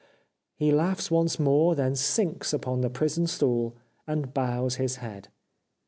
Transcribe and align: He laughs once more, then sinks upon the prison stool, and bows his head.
He 0.55 0.71
laughs 0.71 1.11
once 1.11 1.39
more, 1.39 1.75
then 1.75 1.95
sinks 1.95 2.53
upon 2.53 2.81
the 2.81 2.89
prison 2.89 3.27
stool, 3.27 3.75
and 4.07 4.33
bows 4.33 4.77
his 4.77 4.95
head. 4.95 5.27